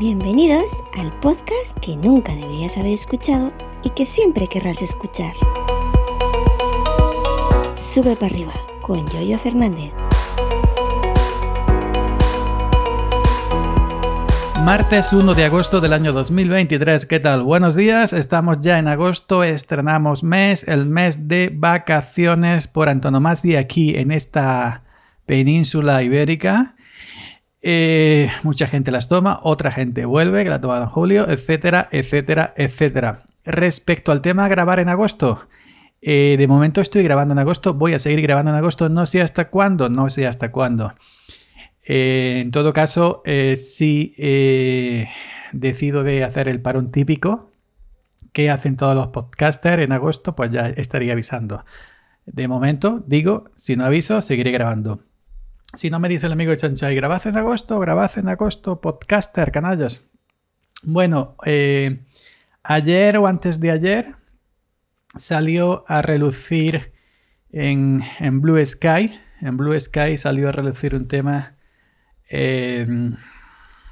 [0.00, 3.52] Bienvenidos al podcast que nunca deberías haber escuchado
[3.84, 5.34] y que siempre querrás escuchar.
[7.76, 9.92] Sube para arriba con Yoyo Fernández.
[14.64, 17.42] Martes 1 de agosto del año 2023, ¿qué tal?
[17.42, 23.94] Buenos días, estamos ya en agosto, estrenamos mes, el mes de vacaciones por antonomasia aquí
[23.94, 24.82] en esta
[25.26, 26.74] península ibérica.
[27.62, 32.54] Eh, mucha gente las toma, otra gente vuelve, que la toma en julio, etcétera, etcétera,
[32.56, 33.22] etcétera.
[33.44, 35.46] Respecto al tema grabar en agosto,
[36.00, 39.20] eh, de momento estoy grabando en agosto, voy a seguir grabando en agosto, no sé
[39.20, 40.94] hasta cuándo, no sé hasta cuándo.
[41.84, 43.22] Eh, en todo caso,
[43.56, 44.14] si
[45.52, 47.50] decido de hacer el parón típico
[48.32, 51.64] que hacen todos los podcasters en agosto, pues ya estaría avisando.
[52.26, 55.02] De momento, digo, si no aviso, seguiré grabando.
[55.74, 59.52] Si no me dice el amigo de Chanchay, grabad en agosto, grabad en agosto, podcaster,
[59.52, 60.10] canallas.
[60.82, 62.00] Bueno, eh,
[62.64, 64.14] ayer o antes de ayer
[65.14, 66.92] salió a relucir
[67.52, 68.02] en,
[68.40, 69.16] Blue Sky.
[69.40, 71.54] En Blue Sky salió a relucir un tema
[72.28, 73.16] em,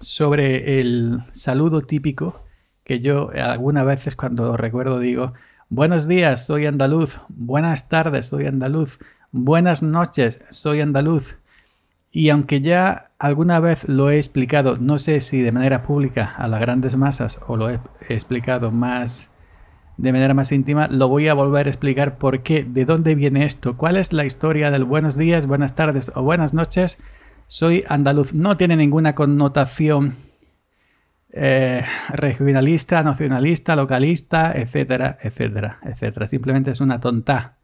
[0.00, 2.44] sobre el saludo típico
[2.83, 5.34] que yo algunas veces cuando lo recuerdo digo,
[5.69, 8.98] buenos días, soy andaluz, buenas tardes, soy andaluz,
[9.31, 11.36] buenas noches, soy andaluz.
[12.11, 16.48] Y aunque ya alguna vez lo he explicado, no sé si de manera pública a
[16.48, 19.31] las grandes masas o lo he explicado más
[19.98, 23.45] de manera más íntima, lo voy a volver a explicar por qué, de dónde viene
[23.45, 26.98] esto, cuál es la historia del buenos días, buenas tardes o buenas noches.
[27.48, 30.15] Soy andaluz, no tiene ninguna connotación
[31.31, 36.27] eh, regionalista, nacionalista, localista, etcétera, etcétera, etcétera.
[36.28, 37.58] Simplemente es una tonta,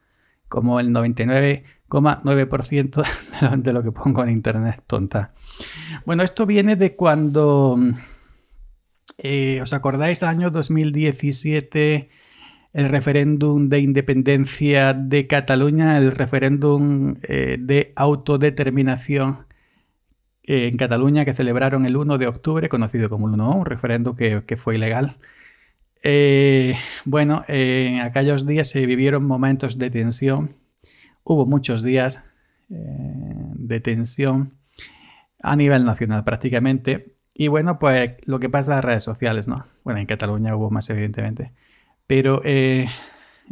[0.55, 5.33] como el 99 9% de lo que pongo en internet, tonta.
[6.07, 7.77] Bueno, esto viene de cuando,
[9.19, 10.23] eh, ¿os acordáis?
[10.23, 12.09] Año 2017,
[12.73, 19.47] el referéndum de independencia de Cataluña, el referéndum eh, de autodeterminación
[20.45, 24.15] eh, en Cataluña que celebraron el 1 de octubre, conocido como el 1, un referéndum
[24.17, 25.17] que fue ilegal.
[27.05, 30.57] Bueno, en aquellos días se vivieron momentos de tensión
[31.25, 32.23] hubo muchos días
[32.71, 34.55] eh, de tensión
[35.43, 37.17] a nivel nacional prácticamente.
[37.35, 39.67] Y bueno, pues lo que pasa en las redes sociales, ¿no?
[39.83, 41.53] Bueno, en Cataluña hubo más evidentemente.
[42.07, 42.87] Pero eh,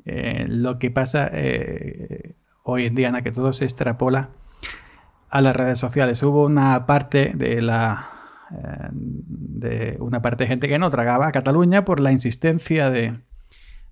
[0.05, 1.31] eh, lo que pasa
[2.63, 4.31] hoy en día, en que todo se extrapola
[5.29, 6.23] a las redes sociales.
[6.23, 8.11] Hubo una parte de la
[8.93, 13.19] de una parte de gente que no tragaba a Cataluña por la insistencia de,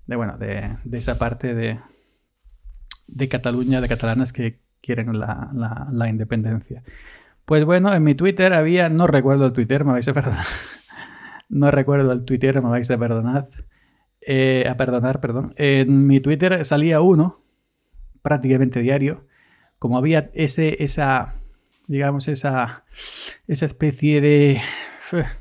[0.07, 1.79] bueno, de esa parte de,
[3.11, 6.83] de Cataluña, de catalanas que quieren la, independencia.
[7.45, 10.45] Pues bueno, en mi Twitter había, no recuerdo el Twitter, me vais a perdonar.
[11.49, 13.49] no recuerdo el Twitter, me vais a perdonar.
[14.21, 15.53] Eh, a perdonar, perdón.
[15.57, 17.43] En mi Twitter salía uno,
[18.21, 19.25] prácticamente diario.
[19.77, 21.35] Como había ese, esa,
[21.87, 22.83] digamos, esa,
[23.47, 24.61] esa especie de,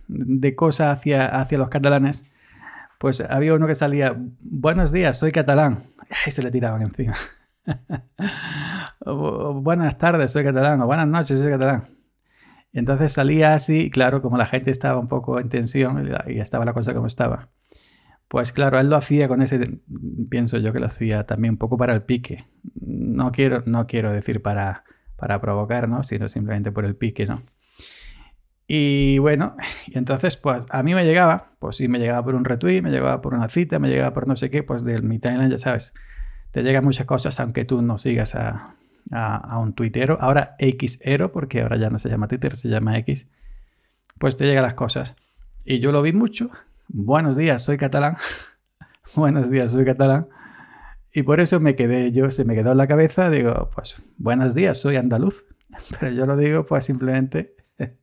[0.08, 2.24] de cosa hacia, hacia los catalanes,
[2.98, 5.84] pues había uno que salía, buenos días, soy catalán.
[6.26, 7.14] Y se le tiraban encima.
[9.06, 11.84] buenas tardes, soy catalán, o buenas noches, soy catalán.
[12.72, 16.64] Y entonces salía así, claro, como la gente estaba un poco en tensión y estaba
[16.64, 17.48] la cosa como estaba.
[18.28, 19.80] Pues claro, él lo hacía con ese,
[20.28, 22.44] pienso yo que lo hacía también un poco para el pique.
[22.80, 24.84] No quiero, no quiero decir para,
[25.20, 26.02] para provocar, ¿no?
[26.02, 27.42] Sino simplemente por el pique, ¿no?
[28.66, 29.56] Y bueno,
[29.88, 32.90] y entonces pues a mí me llegaba, pues sí, me llegaba por un retweet, me
[32.90, 35.58] llegaba por una cita, me llegaba por no sé qué, pues del mi timeline, ya
[35.58, 35.92] sabes,
[36.52, 38.76] te llegan muchas cosas aunque tú no sigas a,
[39.58, 40.18] un tuitero.
[40.20, 43.26] Ahora Xero, porque ahora ya no se llama Twitter, se llama X.
[44.18, 45.16] Pues te llegan las cosas.
[45.64, 46.50] Y yo lo vi mucho.
[46.86, 48.16] Buenos días, soy catalán.
[49.16, 50.28] buenos días, soy catalán.
[51.12, 54.54] Y por eso me quedé, yo se me quedó en la cabeza, digo, pues buenos
[54.54, 55.44] días, soy andaluz.
[56.00, 57.56] Pero yo lo digo pues simplemente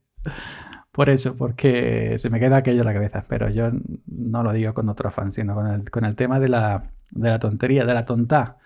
[0.92, 3.24] por eso, porque se me queda aquello en la cabeza.
[3.28, 3.70] Pero yo
[4.06, 7.30] no lo digo con otro afán, sino con el, con el tema de la, de
[7.30, 8.58] la tontería, de la tonta,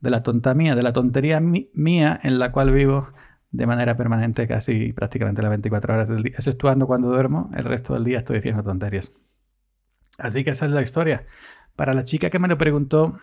[0.00, 3.08] de la tonta mía, de la tontería mía en la cual vivo
[3.50, 6.32] de manera permanente casi prácticamente las 24 horas del día.
[6.34, 9.14] Exceptuando cuando duermo, el resto del día estoy diciendo tonterías.
[10.18, 11.26] Así que esa es la historia.
[11.76, 13.18] Para la chica que me lo preguntó,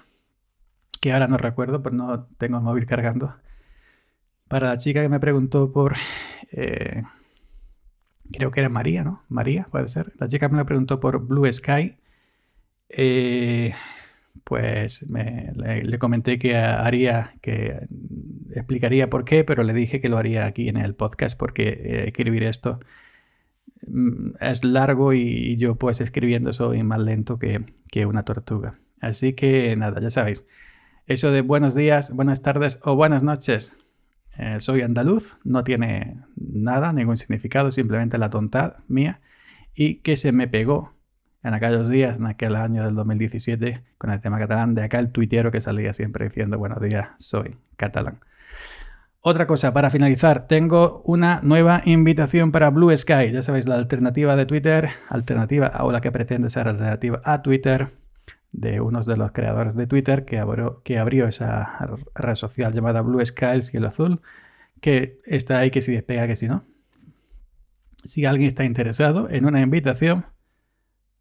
[1.00, 3.36] que ahora no recuerdo, pues no tengo el móvil cargando.
[4.48, 5.96] Para la chica que me preguntó por...
[6.52, 7.04] Eh,
[8.32, 9.24] creo que era María, ¿no?
[9.30, 10.14] María, puede ser.
[10.20, 11.98] La chica me lo preguntó por Blue Sky.
[12.90, 13.74] Eh,
[14.44, 17.88] pues le, comenté que haría, que
[18.56, 22.04] explicaría por qué, pero le dije que lo haría aquí en el podcast porque eh,
[22.08, 22.80] escribir esto
[23.88, 28.80] mm, es largo y yo pues escribiendo soy más lento que, que una tortuga.
[29.02, 30.46] Así que nada, ya sabéis.
[31.10, 33.76] Eso de buenos días, buenas tardes o buenas noches.
[34.38, 39.20] Eh, soy andaluz, no tiene nada, ningún significado, simplemente la tontad mía.
[39.74, 40.94] Y que se me pegó
[41.42, 45.12] en aquellos días, en aquel año del 2017, con el tema catalán, de acá el
[45.12, 48.20] tuitero que salía siempre diciendo buenos días, soy catalán.
[49.20, 53.32] Otra cosa, para finalizar, tengo una nueva invitación para Blue Sky.
[53.32, 57.90] Ya sabéis, la alternativa de Twitter, alternativa o la que pretende ser alternativa a Twitter,
[58.52, 63.02] de unos de los creadores de Twitter que abrió, que abrió esa red social llamada
[63.02, 64.22] Blue Sky, el cielo azul,
[64.82, 66.64] que está ahí que si despega, que si no.
[68.04, 70.26] Si alguien está interesado en una invitación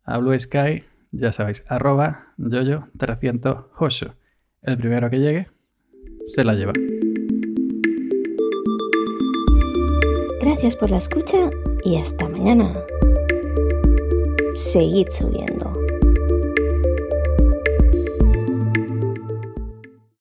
[0.05, 4.15] a Blue Sky, ya sabéis, arroba yoyo 308.
[4.63, 5.49] El primero que llegue
[6.25, 6.73] se la lleva.
[10.41, 11.51] Gracias por la escucha
[11.85, 12.73] y hasta mañana.
[14.55, 15.78] Seguid subiendo.